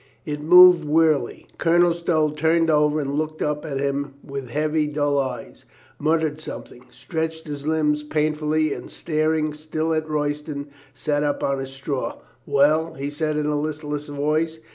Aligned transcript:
It 0.25 0.41
moved 0.41 0.83
wear 0.83 1.11
ily. 1.11 1.45
Colonel 1.59 1.93
Stow 1.93 2.31
turned 2.31 2.71
over 2.71 2.99
,and 2.99 3.13
looked 3.13 3.43
up 3.43 3.63
at 3.63 3.79
him 3.79 4.15
with 4.23 4.47
heavy, 4.49 4.87
dull 4.87 5.19
eyes, 5.19 5.67
muttered 5.99 6.41
something, 6.41 6.87
stretched 6.89 7.45
his 7.45 7.67
limbs 7.67 8.01
painfully 8.01 8.73
and 8.73 8.89
staring 8.89 9.53
still 9.53 9.93
at 9.93 10.09
Royston, 10.09 10.69
sat 10.95 11.21
up 11.21 11.43
on 11.43 11.59
his 11.59 11.69
straw. 11.69 12.15
"Well?" 12.47 12.95
he 12.95 13.11
said 13.11 13.37
in 13.37 13.45
.a 13.45 13.55
listless 13.61 14.07
voice. 14.07 14.59